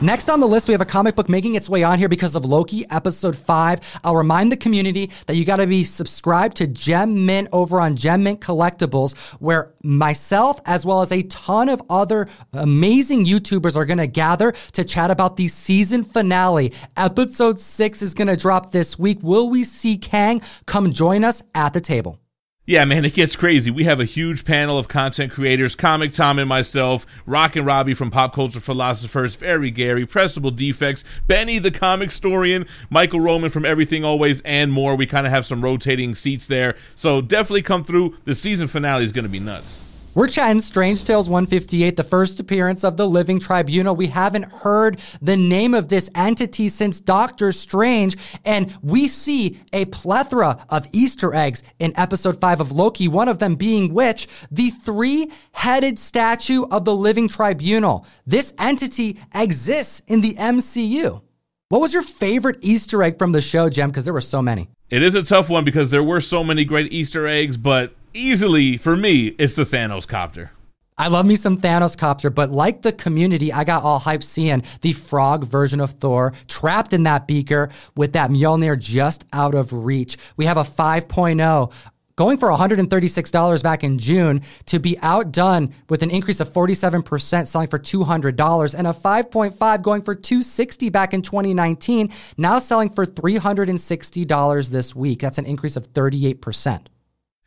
Next 0.00 0.28
on 0.28 0.40
the 0.40 0.48
list, 0.48 0.66
we 0.66 0.72
have 0.72 0.80
a 0.80 0.84
comic 0.86 1.14
book 1.14 1.28
making 1.28 1.54
its 1.54 1.68
way 1.68 1.84
on 1.84 2.00
here 2.00 2.08
because 2.08 2.34
of 2.34 2.44
Loki 2.44 2.84
episode 2.90 3.36
5. 3.36 4.00
I'll 4.02 4.16
remind 4.16 4.50
the 4.50 4.56
community 4.56 5.10
that 5.26 5.36
you 5.36 5.44
got 5.44 5.56
to 5.56 5.68
be 5.68 5.84
subscribed 5.84 6.56
to 6.56 6.66
Gem 6.66 7.24
Mint 7.24 7.48
over 7.52 7.80
on 7.80 7.94
Gem 7.94 8.24
Mint 8.24 8.40
Collectibles, 8.40 9.16
where 9.38 9.72
myself, 9.84 10.60
as 10.66 10.84
well 10.84 11.00
as 11.00 11.12
a 11.12 11.22
ton 11.22 11.68
of 11.68 11.80
other 11.88 12.28
amazing 12.52 13.24
YouTubers, 13.24 13.76
are 13.76 13.84
going 13.84 13.98
to 13.98 14.08
gather 14.08 14.52
to 14.72 14.84
chat 14.84 15.12
about 15.12 15.36
the 15.36 15.46
season 15.46 16.02
finale. 16.02 16.72
Episode 16.96 17.60
6 17.60 18.02
is 18.02 18.14
going 18.14 18.28
to 18.28 18.36
drop 18.36 18.72
this 18.72 18.98
week. 18.98 19.20
Will 19.22 19.48
we 19.48 19.62
see 19.62 19.96
Kang? 19.96 20.42
Come 20.66 20.90
join 20.90 21.22
us 21.22 21.40
at 21.54 21.72
the 21.72 21.80
table. 21.80 22.18
Yeah, 22.66 22.86
man, 22.86 23.04
it 23.04 23.12
gets 23.12 23.36
crazy. 23.36 23.70
We 23.70 23.84
have 23.84 24.00
a 24.00 24.06
huge 24.06 24.46
panel 24.46 24.78
of 24.78 24.88
content 24.88 25.30
creators, 25.30 25.74
Comic 25.74 26.14
Tom 26.14 26.38
and 26.38 26.48
myself, 26.48 27.04
Rock 27.26 27.56
and 27.56 27.66
Robbie 27.66 27.92
from 27.92 28.10
Pop 28.10 28.34
Culture 28.34 28.58
Philosophers, 28.58 29.34
Very 29.34 29.70
Gary, 29.70 30.06
Pressable 30.06 30.50
Defects, 30.50 31.04
Benny 31.26 31.58
the 31.58 31.70
Comic 31.70 32.08
Storian, 32.08 32.66
Michael 32.88 33.20
Roman 33.20 33.50
from 33.50 33.66
Everything 33.66 34.02
Always, 34.02 34.40
and 34.46 34.72
more. 34.72 34.96
We 34.96 35.06
kind 35.06 35.26
of 35.26 35.30
have 35.30 35.44
some 35.44 35.62
rotating 35.62 36.14
seats 36.14 36.46
there. 36.46 36.74
So 36.94 37.20
definitely 37.20 37.60
come 37.60 37.84
through. 37.84 38.16
The 38.24 38.34
season 38.34 38.66
finale 38.66 39.04
is 39.04 39.12
going 39.12 39.24
to 39.24 39.28
be 39.28 39.40
nuts. 39.40 39.83
We're 40.16 40.28
chatting 40.28 40.60
Strange 40.60 41.02
Tales 41.02 41.28
158, 41.28 41.96
the 41.96 42.04
first 42.04 42.38
appearance 42.38 42.84
of 42.84 42.96
the 42.96 43.08
Living 43.08 43.40
Tribunal. 43.40 43.96
We 43.96 44.06
haven't 44.06 44.44
heard 44.44 45.00
the 45.20 45.36
name 45.36 45.74
of 45.74 45.88
this 45.88 46.08
entity 46.14 46.68
since 46.68 47.00
Doctor 47.00 47.50
Strange, 47.50 48.16
and 48.44 48.72
we 48.80 49.08
see 49.08 49.58
a 49.72 49.86
plethora 49.86 50.64
of 50.68 50.86
Easter 50.92 51.34
eggs 51.34 51.64
in 51.80 51.92
episode 51.98 52.40
5 52.40 52.60
of 52.60 52.70
Loki, 52.70 53.08
one 53.08 53.26
of 53.26 53.40
them 53.40 53.56
being 53.56 53.92
which? 53.92 54.28
The 54.52 54.70
three 54.70 55.32
headed 55.50 55.98
statue 55.98 56.62
of 56.70 56.84
the 56.84 56.94
Living 56.94 57.28
Tribunal. 57.28 58.06
This 58.24 58.54
entity 58.56 59.18
exists 59.34 60.00
in 60.06 60.20
the 60.20 60.34
MCU. 60.34 61.22
What 61.70 61.80
was 61.80 61.92
your 61.92 62.02
favorite 62.02 62.58
Easter 62.60 63.02
egg 63.02 63.18
from 63.18 63.32
the 63.32 63.40
show, 63.40 63.68
Gem? 63.68 63.88
Because 63.88 64.04
there 64.04 64.14
were 64.14 64.20
so 64.20 64.40
many. 64.40 64.68
It 64.90 65.02
is 65.02 65.16
a 65.16 65.24
tough 65.24 65.48
one 65.48 65.64
because 65.64 65.90
there 65.90 66.04
were 66.04 66.20
so 66.20 66.44
many 66.44 66.64
great 66.64 66.92
Easter 66.92 67.26
eggs, 67.26 67.56
but 67.56 67.94
easily 68.14 68.76
for 68.76 68.96
me, 68.96 69.34
it's 69.38 69.54
the 69.54 69.64
Thanos 69.64 70.06
copter. 70.06 70.50
I 70.96 71.08
love 71.08 71.26
me 71.26 71.34
some 71.34 71.60
Thanos 71.60 71.98
copter, 71.98 72.30
but 72.30 72.52
like 72.52 72.82
the 72.82 72.92
community, 72.92 73.52
I 73.52 73.64
got 73.64 73.82
all 73.82 73.98
hyped 73.98 74.22
seeing 74.22 74.62
the 74.80 74.92
frog 74.92 75.44
version 75.44 75.80
of 75.80 75.90
Thor 75.90 76.34
trapped 76.46 76.92
in 76.92 77.02
that 77.02 77.26
beaker 77.26 77.70
with 77.96 78.12
that 78.12 78.30
Mjolnir 78.30 78.78
just 78.78 79.24
out 79.32 79.56
of 79.56 79.72
reach. 79.72 80.16
We 80.36 80.44
have 80.44 80.56
a 80.56 80.62
5.0 80.62 81.72
going 82.16 82.38
for 82.38 82.48
$136 82.48 83.62
back 83.64 83.82
in 83.82 83.98
June 83.98 84.42
to 84.66 84.78
be 84.78 84.96
outdone 85.00 85.74
with 85.88 86.04
an 86.04 86.12
increase 86.12 86.38
of 86.38 86.48
47% 86.48 87.48
selling 87.48 87.66
for 87.66 87.80
$200 87.80 88.74
and 88.78 88.86
a 88.86 88.92
5.5 88.92 89.82
going 89.82 90.02
for 90.02 90.14
260 90.14 90.90
back 90.90 91.12
in 91.12 91.22
2019 91.22 92.12
now 92.36 92.60
selling 92.60 92.88
for 92.88 93.04
$360 93.04 94.70
this 94.70 94.94
week 94.94 95.20
that's 95.20 95.38
an 95.38 95.46
increase 95.46 95.74
of 95.74 95.92
38% 95.92 96.86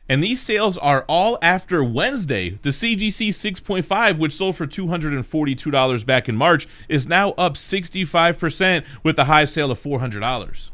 and 0.08 0.22
these 0.22 0.40
sales 0.40 0.78
are 0.78 1.04
all 1.08 1.38
after 1.42 1.84
Wednesday. 1.84 2.50
The 2.62 2.70
CGC 2.70 3.28
6.5, 3.28 4.18
which 4.18 4.34
sold 4.34 4.56
for 4.56 4.66
$242 4.66 6.06
back 6.06 6.28
in 6.28 6.36
March, 6.36 6.66
is 6.88 7.06
now 7.06 7.32
up 7.32 7.54
65% 7.54 8.84
with 9.02 9.18
a 9.18 9.24
high 9.24 9.44
sale 9.44 9.70
of 9.70 9.82
$400. 9.82 10.70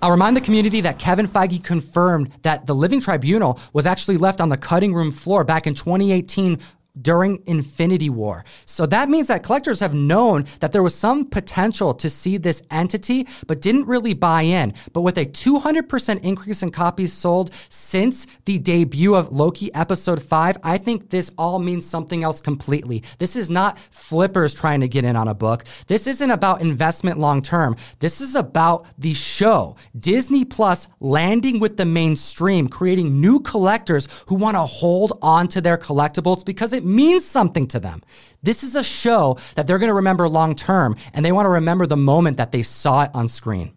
I'll 0.00 0.10
remind 0.10 0.36
the 0.36 0.40
community 0.40 0.80
that 0.80 0.98
Kevin 0.98 1.28
Feige 1.28 1.62
confirmed 1.62 2.32
that 2.42 2.66
the 2.66 2.74
Living 2.74 3.00
Tribunal 3.00 3.60
was 3.72 3.86
actually 3.86 4.16
left 4.16 4.40
on 4.40 4.48
the 4.48 4.56
cutting 4.56 4.92
room 4.92 5.12
floor 5.12 5.44
back 5.44 5.68
in 5.68 5.74
2018 5.74 6.58
during 7.00 7.42
Infinity 7.46 8.10
War. 8.10 8.44
So 8.66 8.86
that 8.86 9.08
means 9.08 9.28
that 9.28 9.42
collectors 9.42 9.80
have 9.80 9.94
known 9.94 10.46
that 10.60 10.72
there 10.72 10.82
was 10.82 10.94
some 10.94 11.24
potential 11.24 11.94
to 11.94 12.10
see 12.10 12.36
this 12.36 12.62
entity, 12.70 13.26
but 13.46 13.60
didn't 13.60 13.86
really 13.86 14.14
buy 14.14 14.42
in. 14.42 14.74
But 14.92 15.02
with 15.02 15.18
a 15.18 15.24
200% 15.24 16.20
increase 16.22 16.62
in 16.62 16.70
copies 16.70 17.12
sold 17.12 17.50
since 17.68 18.26
the 18.44 18.58
debut 18.58 19.14
of 19.14 19.32
Loki 19.32 19.72
episode 19.74 20.20
5, 20.20 20.58
I 20.62 20.78
think 20.78 21.10
this 21.10 21.30
all 21.38 21.58
means 21.58 21.86
something 21.86 22.22
else 22.22 22.40
completely. 22.40 23.02
This 23.18 23.36
is 23.36 23.48
not 23.48 23.78
flippers 23.90 24.54
trying 24.54 24.80
to 24.80 24.88
get 24.88 25.04
in 25.04 25.16
on 25.16 25.28
a 25.28 25.34
book. 25.34 25.64
This 25.86 26.06
isn't 26.06 26.30
about 26.30 26.60
investment 26.60 27.18
long 27.18 27.42
term. 27.42 27.76
This 28.00 28.20
is 28.20 28.34
about 28.34 28.86
the 28.98 29.14
show. 29.14 29.76
Disney 29.98 30.44
Plus 30.44 30.88
landing 31.00 31.60
with 31.60 31.76
the 31.76 31.84
mainstream, 31.84 32.68
creating 32.68 33.20
new 33.20 33.40
collectors 33.40 34.08
who 34.26 34.34
want 34.34 34.56
to 34.56 34.62
hold 34.62 35.18
on 35.22 35.48
to 35.48 35.60
their 35.60 35.78
collectibles 35.78 36.44
because 36.44 36.72
it 36.72 36.81
it 36.82 36.86
means 36.88 37.24
something 37.24 37.68
to 37.68 37.78
them. 37.78 38.02
This 38.42 38.64
is 38.64 38.74
a 38.74 38.82
show 38.82 39.38
that 39.54 39.68
they're 39.68 39.78
going 39.78 39.88
to 39.88 39.94
remember 39.94 40.28
long 40.28 40.56
term, 40.56 40.96
and 41.14 41.24
they 41.24 41.30
want 41.30 41.46
to 41.46 41.50
remember 41.50 41.86
the 41.86 41.96
moment 41.96 42.38
that 42.38 42.50
they 42.50 42.62
saw 42.62 43.04
it 43.04 43.10
on 43.14 43.28
screen. 43.28 43.72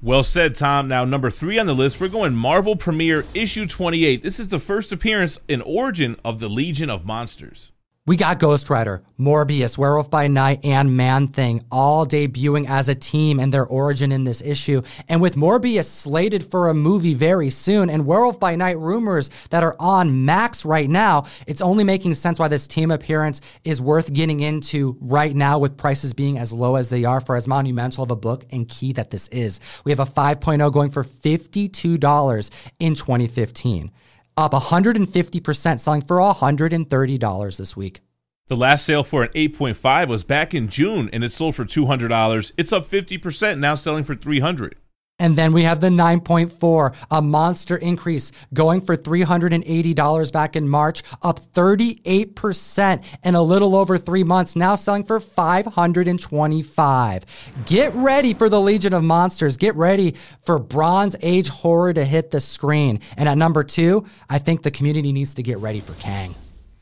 Well 0.00 0.22
said, 0.22 0.54
Tom. 0.54 0.88
Now, 0.88 1.04
number 1.04 1.28
three 1.28 1.58
on 1.58 1.66
the 1.66 1.74
list, 1.74 2.00
we're 2.00 2.08
going 2.08 2.34
Marvel 2.34 2.74
Premiere 2.74 3.26
Issue 3.34 3.66
28. 3.66 4.22
This 4.22 4.40
is 4.40 4.48
the 4.48 4.60
first 4.60 4.92
appearance 4.92 5.38
in 5.46 5.60
Origin 5.60 6.16
of 6.24 6.40
the 6.40 6.48
Legion 6.48 6.88
of 6.88 7.04
Monsters. 7.04 7.70
We 8.08 8.16
got 8.16 8.38
Ghost 8.38 8.70
Rider, 8.70 9.02
Morbius, 9.20 9.76
Werewolf 9.76 10.10
by 10.10 10.28
Night, 10.28 10.60
and 10.64 10.96
Man 10.96 11.28
Thing 11.28 11.62
all 11.70 12.06
debuting 12.06 12.66
as 12.66 12.88
a 12.88 12.94
team 12.94 13.38
and 13.38 13.52
their 13.52 13.66
origin 13.66 14.12
in 14.12 14.24
this 14.24 14.40
issue. 14.40 14.80
And 15.10 15.20
with 15.20 15.36
Morbius 15.36 15.84
slated 15.90 16.50
for 16.50 16.70
a 16.70 16.74
movie 16.74 17.12
very 17.12 17.50
soon 17.50 17.90
and 17.90 18.06
Werewolf 18.06 18.40
by 18.40 18.56
Night 18.56 18.78
rumors 18.78 19.28
that 19.50 19.62
are 19.62 19.76
on 19.78 20.24
Max 20.24 20.64
right 20.64 20.88
now, 20.88 21.26
it's 21.46 21.60
only 21.60 21.84
making 21.84 22.14
sense 22.14 22.38
why 22.38 22.48
this 22.48 22.66
team 22.66 22.90
appearance 22.90 23.42
is 23.62 23.78
worth 23.78 24.10
getting 24.10 24.40
into 24.40 24.96
right 25.02 25.36
now 25.36 25.58
with 25.58 25.76
prices 25.76 26.14
being 26.14 26.38
as 26.38 26.50
low 26.50 26.76
as 26.76 26.88
they 26.88 27.04
are 27.04 27.20
for 27.20 27.36
as 27.36 27.46
monumental 27.46 28.04
of 28.04 28.10
a 28.10 28.16
book 28.16 28.46
and 28.50 28.70
key 28.70 28.94
that 28.94 29.10
this 29.10 29.28
is. 29.28 29.60
We 29.84 29.92
have 29.92 30.00
a 30.00 30.06
5.0 30.06 30.72
going 30.72 30.92
for 30.92 31.04
$52 31.04 32.50
in 32.78 32.94
2015 32.94 33.92
up 34.38 34.52
150%, 34.52 35.80
selling 35.80 36.02
for 36.02 36.18
$130 36.18 37.56
this 37.56 37.76
week. 37.76 38.00
The 38.46 38.56
last 38.56 38.86
sale 38.86 39.04
for 39.04 39.24
an 39.24 39.30
8.5 39.32 40.08
was 40.08 40.24
back 40.24 40.54
in 40.54 40.68
June 40.68 41.10
and 41.12 41.22
it 41.22 41.32
sold 41.32 41.54
for 41.54 41.66
$200. 41.66 42.52
It's 42.56 42.72
up 42.72 42.88
50%, 42.88 43.58
now 43.58 43.74
selling 43.74 44.04
for 44.04 44.14
300. 44.14 44.76
And 45.18 45.36
then 45.36 45.52
we 45.52 45.64
have 45.64 45.80
the 45.80 45.88
9.4, 45.88 46.94
a 47.10 47.20
monster 47.20 47.76
increase 47.76 48.30
going 48.54 48.80
for 48.80 48.96
$380 48.96 50.32
back 50.32 50.54
in 50.54 50.68
March, 50.68 51.02
up 51.22 51.40
38% 51.40 53.04
in 53.24 53.34
a 53.34 53.42
little 53.42 53.74
over 53.74 53.98
three 53.98 54.22
months, 54.22 54.54
now 54.54 54.76
selling 54.76 55.02
for 55.02 55.18
525. 55.18 57.24
Get 57.66 57.92
ready 57.94 58.32
for 58.32 58.48
the 58.48 58.60
Legion 58.60 58.94
of 58.94 59.02
Monsters. 59.02 59.56
Get 59.56 59.74
ready 59.74 60.14
for 60.42 60.60
Bronze 60.60 61.16
Age 61.20 61.48
horror 61.48 61.92
to 61.92 62.04
hit 62.04 62.30
the 62.30 62.38
screen. 62.38 63.00
And 63.16 63.28
at 63.28 63.36
number 63.36 63.64
two, 63.64 64.06
I 64.30 64.38
think 64.38 64.62
the 64.62 64.70
community 64.70 65.10
needs 65.12 65.34
to 65.34 65.42
get 65.42 65.58
ready 65.58 65.80
for 65.80 65.94
Kang. 65.94 66.36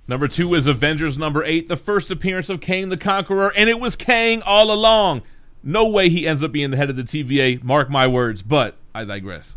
Number 0.09 0.29
two 0.29 0.55
is 0.55 0.69
Avengers 0.69 1.19
number 1.19 1.43
eight, 1.43 1.69
the 1.69 1.77
first 1.77 2.13
appearance 2.13 2.49
of 2.49 2.61
Kang 2.61 2.91
the 2.91 2.97
Conqueror, 2.97 3.53
and 3.57 3.69
it 3.69 3.81
was 3.81 3.97
Kang 3.97 4.41
all 4.43 4.71
along. 4.71 5.23
No 5.69 5.89
way 5.89 6.09
he 6.09 6.29
ends 6.29 6.45
up 6.45 6.53
being 6.53 6.71
the 6.71 6.77
head 6.77 6.91
of 6.91 6.97
the 6.97 7.03
TVA, 7.03 7.61
mark 7.61 7.91
my 7.91 8.07
words, 8.07 8.41
but 8.41 8.77
I 8.95 9.03
digress. 9.05 9.57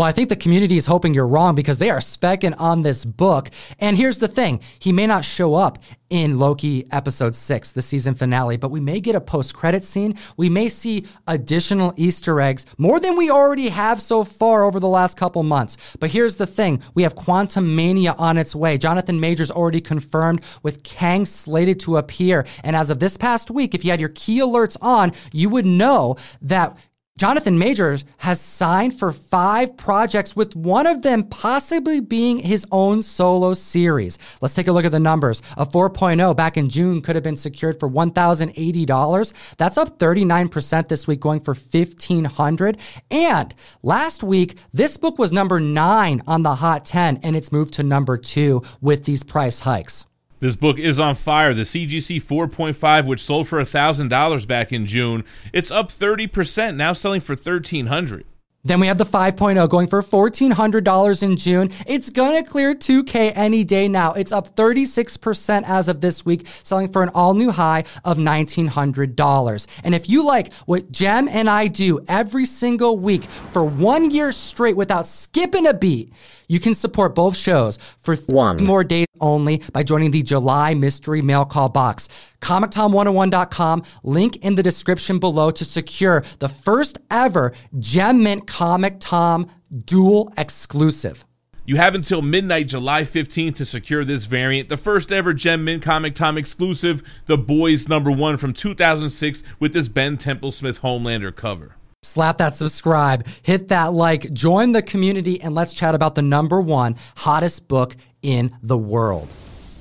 Well, 0.00 0.08
I 0.08 0.12
think 0.12 0.30
the 0.30 0.36
community 0.36 0.78
is 0.78 0.86
hoping 0.86 1.12
you're 1.12 1.26
wrong 1.26 1.54
because 1.54 1.78
they 1.78 1.90
are 1.90 1.98
specking 1.98 2.54
on 2.58 2.80
this 2.80 3.04
book. 3.04 3.50
And 3.80 3.98
here's 3.98 4.18
the 4.18 4.28
thing 4.28 4.62
he 4.78 4.92
may 4.92 5.06
not 5.06 5.26
show 5.26 5.54
up 5.54 5.76
in 6.08 6.38
Loki 6.38 6.90
episode 6.90 7.34
six, 7.34 7.72
the 7.72 7.82
season 7.82 8.14
finale, 8.14 8.56
but 8.56 8.70
we 8.70 8.80
may 8.80 8.98
get 8.98 9.14
a 9.14 9.20
post 9.20 9.54
credit 9.54 9.84
scene. 9.84 10.18
We 10.38 10.48
may 10.48 10.70
see 10.70 11.04
additional 11.26 11.92
Easter 11.98 12.40
eggs, 12.40 12.64
more 12.78 12.98
than 12.98 13.14
we 13.14 13.30
already 13.30 13.68
have 13.68 14.00
so 14.00 14.24
far 14.24 14.64
over 14.64 14.80
the 14.80 14.88
last 14.88 15.18
couple 15.18 15.42
months. 15.42 15.76
But 16.00 16.10
here's 16.10 16.36
the 16.36 16.46
thing 16.46 16.82
we 16.94 17.02
have 17.02 17.14
Quantumania 17.14 18.18
on 18.18 18.38
its 18.38 18.54
way. 18.54 18.78
Jonathan 18.78 19.20
Majors 19.20 19.50
already 19.50 19.82
confirmed 19.82 20.42
with 20.62 20.82
Kang 20.82 21.26
slated 21.26 21.78
to 21.80 21.98
appear. 21.98 22.46
And 22.64 22.74
as 22.74 22.88
of 22.88 23.00
this 23.00 23.18
past 23.18 23.50
week, 23.50 23.74
if 23.74 23.84
you 23.84 23.90
had 23.90 24.00
your 24.00 24.08
key 24.08 24.40
alerts 24.40 24.78
on, 24.80 25.12
you 25.30 25.50
would 25.50 25.66
know 25.66 26.16
that 26.40 26.76
Jonathan 27.20 27.58
Majors 27.58 28.06
has 28.16 28.40
signed 28.40 28.98
for 28.98 29.12
five 29.12 29.76
projects, 29.76 30.34
with 30.34 30.56
one 30.56 30.86
of 30.86 31.02
them 31.02 31.24
possibly 31.24 32.00
being 32.00 32.38
his 32.38 32.64
own 32.72 33.02
solo 33.02 33.52
series. 33.52 34.18
Let's 34.40 34.54
take 34.54 34.68
a 34.68 34.72
look 34.72 34.86
at 34.86 34.92
the 34.92 34.98
numbers. 34.98 35.42
A 35.58 35.66
4.0 35.66 36.34
back 36.34 36.56
in 36.56 36.70
June 36.70 37.02
could 37.02 37.16
have 37.16 37.22
been 37.22 37.36
secured 37.36 37.78
for 37.78 37.90
$1,080. 37.90 39.32
That's 39.58 39.76
up 39.76 39.98
39% 39.98 40.88
this 40.88 41.06
week, 41.06 41.20
going 41.20 41.40
for 41.40 41.52
1,500. 41.52 42.78
And 43.10 43.54
last 43.82 44.22
week, 44.22 44.56
this 44.72 44.96
book 44.96 45.18
was 45.18 45.30
number 45.30 45.60
nine 45.60 46.22
on 46.26 46.42
the 46.42 46.54
Hot 46.54 46.86
10, 46.86 47.18
and 47.22 47.36
it's 47.36 47.52
moved 47.52 47.74
to 47.74 47.82
number 47.82 48.16
two 48.16 48.62
with 48.80 49.04
these 49.04 49.22
price 49.22 49.60
hikes. 49.60 50.06
This 50.40 50.56
book 50.56 50.78
is 50.78 50.98
on 50.98 51.14
fire. 51.16 51.52
The 51.52 51.62
CGC 51.62 52.22
4.5, 52.22 53.06
which 53.06 53.22
sold 53.22 53.46
for 53.46 53.60
$1,000 53.60 54.46
back 54.48 54.72
in 54.72 54.86
June, 54.86 55.24
it's 55.52 55.70
up 55.70 55.90
30%, 55.90 56.76
now 56.76 56.94
selling 56.94 57.20
for 57.20 57.36
$1,300. 57.36 58.24
Then 58.62 58.78
we 58.78 58.88
have 58.88 58.98
the 58.98 59.04
5.0 59.04 59.68
going 59.70 59.86
for 59.86 60.02
$1,400 60.02 61.22
in 61.22 61.36
June. 61.36 61.70
It's 61.86 62.10
going 62.10 62.42
to 62.42 62.48
clear 62.48 62.74
2K 62.74 63.32
any 63.34 63.64
day 63.64 63.88
now. 63.88 64.12
It's 64.12 64.32
up 64.32 64.54
36% 64.54 65.62
as 65.64 65.88
of 65.88 66.02
this 66.02 66.26
week, 66.26 66.46
selling 66.62 66.92
for 66.92 67.02
an 67.02 67.08
all 67.14 67.32
new 67.32 67.50
high 67.50 67.84
of 68.04 68.18
$1,900. 68.18 69.66
And 69.82 69.94
if 69.94 70.10
you 70.10 70.26
like 70.26 70.52
what 70.66 70.92
Gem 70.92 71.26
and 71.28 71.48
I 71.48 71.68
do 71.68 72.04
every 72.06 72.44
single 72.44 72.98
week 72.98 73.24
for 73.50 73.64
one 73.64 74.10
year 74.10 74.30
straight 74.30 74.76
without 74.76 75.06
skipping 75.06 75.66
a 75.66 75.72
beat, 75.72 76.12
you 76.46 76.60
can 76.60 76.74
support 76.74 77.14
both 77.14 77.36
shows 77.36 77.78
for 78.00 78.16
one 78.26 78.62
more 78.64 78.84
days 78.84 79.06
only 79.20 79.58
by 79.72 79.82
joining 79.82 80.10
the 80.10 80.22
July 80.22 80.74
mystery 80.74 81.22
mail 81.22 81.44
call 81.44 81.68
box. 81.68 82.08
ComicTom101.com, 82.40 83.82
link 84.02 84.36
in 84.36 84.54
the 84.54 84.62
description 84.62 85.18
below 85.18 85.50
to 85.50 85.64
secure 85.64 86.24
the 86.38 86.48
first 86.48 86.98
ever 87.10 87.52
Gem 87.78 88.22
Mint 88.22 88.46
Comic 88.46 88.96
Tom 89.00 89.50
dual 89.84 90.32
exclusive. 90.36 91.24
You 91.66 91.76
have 91.76 91.94
until 91.94 92.20
midnight, 92.20 92.66
July 92.66 93.02
15th, 93.02 93.54
to 93.56 93.64
secure 93.64 94.04
this 94.04 94.24
variant, 94.24 94.68
the 94.68 94.76
first 94.76 95.12
ever 95.12 95.32
Gem 95.32 95.64
Mint 95.64 95.82
Comic 95.82 96.16
Tom 96.16 96.36
exclusive, 96.36 97.02
The 97.26 97.38
Boys 97.38 97.88
number 97.88 98.10
one 98.10 98.38
from 98.38 98.52
2006, 98.52 99.44
with 99.60 99.72
this 99.72 99.88
Ben 99.88 100.16
Templesmith 100.16 100.80
Homelander 100.80 101.34
cover. 101.34 101.76
Slap 102.02 102.38
that 102.38 102.54
subscribe, 102.54 103.26
hit 103.42 103.68
that 103.68 103.92
like, 103.92 104.32
join 104.32 104.72
the 104.72 104.82
community, 104.82 105.40
and 105.40 105.54
let's 105.54 105.74
chat 105.74 105.94
about 105.94 106.14
the 106.14 106.22
number 106.22 106.60
one 106.60 106.96
hottest 107.18 107.68
book 107.68 107.94
in 108.22 108.56
the 108.62 108.78
world. 108.78 109.28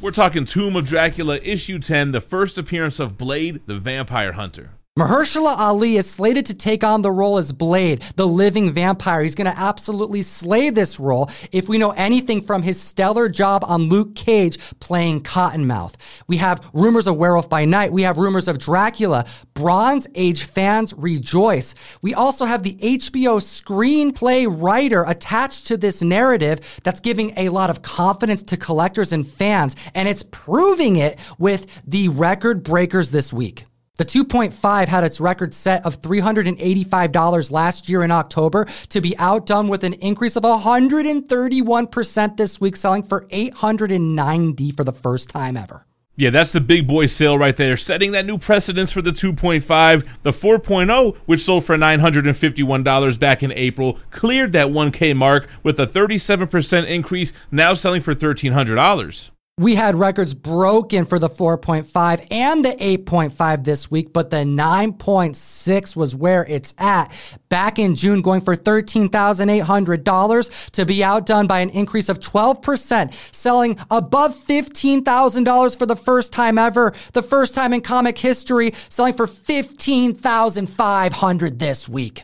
We're 0.02 0.12
talking 0.12 0.46
Tomb 0.46 0.78
of 0.78 0.86
Dracula, 0.86 1.40
issue 1.40 1.78
10, 1.78 2.14
the 2.14 2.22
first 2.22 2.58
appearance 2.58 3.02
of 3.02 3.18
Blade, 3.18 3.60
the 3.66 3.78
vampire 3.78 4.32
hunter. 4.32 4.72
Mahershala 5.00 5.58
Ali 5.58 5.96
is 5.96 6.10
slated 6.10 6.46
to 6.48 6.54
take 6.54 6.84
on 6.84 7.02
the 7.02 7.12
role 7.12 7.38
as 7.38 7.54
Blade, 7.54 8.02
the 8.18 8.28
living 8.28 8.74
vampire. 8.74 9.24
He's 9.24 9.34
going 9.34 9.50
to 9.50 9.58
absolutely 9.58 10.22
slay 10.24 10.72
this 10.72 11.00
role 11.00 11.30
if 11.54 11.70
we 11.70 11.78
know 11.78 11.92
anything 11.92 12.42
from 12.42 12.64
his 12.64 12.82
stellar 12.82 13.30
job 13.30 13.64
on 13.66 13.84
Luke 13.84 14.14
Cage 14.14 14.58
playing 14.82 15.22
Cottonmouth. 15.24 15.94
We 16.28 16.36
have 16.36 16.70
rumors 16.74 17.08
of 17.08 17.16
Werewolf 17.16 17.48
by 17.48 17.64
Night. 17.64 17.94
We 17.94 18.02
have 18.02 18.18
rumors 18.18 18.50
of 18.50 18.58
Dracula. 18.58 19.24
Bronze 19.54 20.06
Age 20.16 20.44
fans 20.44 20.94
rejoice. 20.94 21.76
We 22.02 22.14
also 22.14 22.44
have 22.44 22.64
the 22.64 22.76
HBO 22.76 23.40
screenplay 23.40 24.48
writer 24.50 25.06
attached 25.08 25.68
to 25.68 25.78
this 25.78 26.02
narrative 26.02 26.60
that's 26.84 27.00
giving 27.00 27.32
a 27.38 27.48
lot 27.48 27.70
of 27.70 27.82
confidence 27.82 28.44
to 28.44 28.58
collectors 28.58 29.14
and 29.14 29.26
fans, 29.26 29.78
and 29.96 30.10
it's 30.10 30.24
proving 30.24 30.98
it 30.98 31.18
with 31.38 31.68
the 31.88 32.10
record 32.10 32.64
breakers 32.64 33.12
this 33.12 33.32
week. 33.32 33.64
The 34.00 34.06
2.5 34.06 34.88
had 34.88 35.04
its 35.04 35.20
record 35.20 35.54
set 35.54 35.86
of 35.86 36.02
$385 36.02 37.52
last 37.52 37.90
year 37.90 38.02
in 38.02 38.12
October 38.12 38.66
to 38.88 39.02
be 39.02 39.14
outdone 39.18 39.68
with 39.68 39.84
an 39.84 39.92
increase 39.96 40.38
of 40.38 40.44
131% 40.44 42.38
this 42.38 42.62
week, 42.62 42.78
selling 42.78 43.04
for 43.04 43.28
890 43.30 44.72
for 44.72 44.86
the 44.86 44.94
first 44.94 45.30
time 45.30 45.58
ever. 45.58 45.86
Yeah, 46.16 46.30
that's 46.30 46.54
the 46.54 46.62
big 46.62 46.88
boy 46.88 47.08
sale 47.08 47.38
right 47.38 47.58
there, 47.58 47.76
setting 47.76 48.14
that 48.14 48.26
new 48.26 48.38
precedence 48.38 48.94
for 48.94 49.02
the 49.02 49.12
2.5. 49.12 50.08
The 50.24 50.32
4.0, 50.32 51.18
which 51.26 51.44
sold 51.44 51.66
for 51.66 51.76
$951 51.76 53.20
back 53.20 53.44
in 53.44 53.52
April, 53.52 54.00
cleared 54.12 54.54
that 54.54 54.68
1K 54.68 55.14
mark 55.14 55.50
with 55.62 55.78
a 55.78 55.86
37% 55.86 56.88
increase, 56.88 57.34
now 57.52 57.74
selling 57.74 58.02
for 58.02 58.16
$1,300 58.16 59.30
we 59.60 59.76
had 59.76 59.96
records 59.96 60.34
broken 60.34 61.04
for 61.04 61.20
the 61.20 61.28
4.5 61.28 62.28
and 62.32 62.64
the 62.64 62.70
8.5 62.70 63.66
this 63.66 63.92
week, 63.92 64.14
but 64.14 64.30
the 64.30 64.38
9.6 64.38 65.96
was 65.98 66.16
where 66.16 66.46
it's 66.46 66.74
at. 66.78 67.12
Back 67.50 67.78
in 67.78 67.94
June, 67.94 68.22
going 68.22 68.40
for 68.40 68.56
$13,800 68.56 70.72
to 70.72 70.86
be 70.86 71.04
outdone 71.04 71.46
by 71.46 71.60
an 71.60 71.72
increase 71.72 72.08
of 72.08 72.20
12%, 72.20 73.14
selling 73.34 73.78
above 73.92 74.34
$15,000 74.34 75.78
for 75.78 75.86
the 75.86 75.98
first 75.98 76.32
time 76.32 76.58
ever, 76.58 76.94
the 77.12 77.22
first 77.22 77.54
time 77.54 77.74
in 77.74 77.82
comic 77.82 78.18
history, 78.18 78.74
selling 78.88 79.14
for 79.14 79.28
15,500 79.28 81.60
this 81.60 81.90
week. 81.90 82.24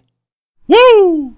Woo! 0.68 1.36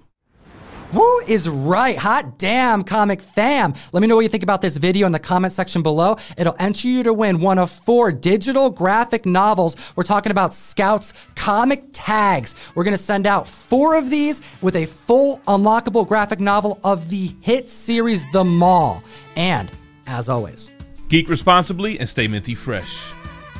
Who 0.92 1.20
is 1.28 1.50
right? 1.50 1.98
Hot 1.98 2.38
damn, 2.38 2.82
comic 2.82 3.22
fam. 3.22 3.74
Let 3.92 4.00
me 4.00 4.08
know 4.08 4.16
what 4.16 4.22
you 4.22 4.30
think 4.30 4.44
about 4.44 4.62
this 4.62 4.78
video 4.78 5.06
in 5.06 5.12
the 5.12 5.20
comment 5.20 5.52
section 5.52 5.82
below. 5.82 6.16
It'll 6.38 6.56
enter 6.60 6.88
you 6.88 7.04
to 7.04 7.14
win 7.14 7.42
one 7.42 7.60
of 7.60 7.70
four 7.70 8.14
digital 8.14 8.70
graphic 8.70 9.26
novels. 9.26 9.76
We're 9.98 10.04
talking 10.04 10.32
about 10.32 10.54
Scouts 10.54 11.14
comic 11.36 11.84
tags. 11.92 12.56
We're 12.74 12.86
going 12.86 12.96
to 12.96 13.04
send 13.04 13.28
out 13.28 13.50
four 13.50 13.96
of 13.96 14.10
these 14.10 14.42
with 14.62 14.78
a 14.78 14.86
full 14.86 15.40
unlockable 15.40 16.08
graphic 16.08 16.40
novel 16.40 16.80
of 16.86 17.10
the 17.10 17.34
hit 17.42 17.68
series 17.68 18.26
The 18.32 18.46
Mall. 18.46 19.04
And, 19.36 19.70
as 20.06 20.30
always, 20.30 20.72
geek 21.10 21.28
responsibly 21.28 22.00
and 22.00 22.08
stay 22.08 22.30
minty 22.30 22.56
fresh. 22.56 22.98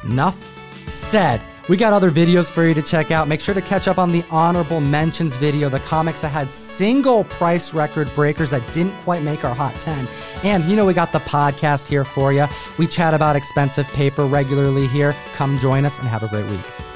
Enough 0.06 0.42
said. 0.88 1.42
We 1.70 1.76
got 1.76 1.92
other 1.92 2.12
videos 2.12 2.50
for 2.50 2.66
you 2.66 2.74
to 2.74 2.82
check 2.82 3.12
out. 3.12 3.28
Make 3.28 3.42
sure 3.42 3.54
to 3.54 3.62
catch 3.62 3.90
up 3.90 3.98
on 3.98 4.14
the 4.14 4.24
honorable 4.32 4.80
mentions 4.80 5.36
video, 5.36 5.68
the 5.68 5.82
comics 5.82 6.22
that 6.22 6.30
had 6.30 6.50
single 6.50 7.26
price 7.26 7.74
record 7.74 8.10
breakers 8.16 8.52
that 8.52 8.66
didn't 8.72 8.94
quite 9.04 9.22
make 9.22 9.44
our 9.44 9.54
hot 9.54 9.74
10. 9.76 10.08
And 10.44 10.64
you 10.66 10.78
know, 10.78 10.86
we 10.86 10.94
got 10.94 11.12
the 11.12 11.20
podcast 11.20 11.88
here 11.88 12.06
for 12.06 12.32
you. 12.32 12.46
We 12.78 12.88
chat 12.88 13.14
about 13.14 13.36
expensive 13.36 13.88
paper 13.90 14.26
regularly 14.26 14.88
here. 14.88 15.14
Come 15.34 15.60
join 15.60 15.84
us 15.84 16.00
and 16.00 16.08
have 16.08 16.24
a 16.24 16.30
great 16.30 16.50
week. 16.50 16.87